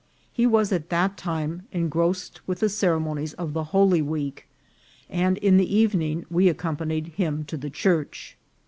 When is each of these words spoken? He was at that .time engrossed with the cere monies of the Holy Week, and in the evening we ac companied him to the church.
He 0.33 0.47
was 0.47 0.71
at 0.71 0.89
that 0.89 1.15
.time 1.15 1.67
engrossed 1.71 2.41
with 2.47 2.59
the 2.61 2.69
cere 2.69 2.99
monies 2.99 3.33
of 3.35 3.53
the 3.53 3.65
Holy 3.65 4.01
Week, 4.01 4.47
and 5.11 5.37
in 5.37 5.57
the 5.57 5.75
evening 5.77 6.25
we 6.27 6.47
ac 6.49 6.55
companied 6.57 7.09
him 7.09 7.43
to 7.43 7.55
the 7.55 7.69
church. 7.69 8.35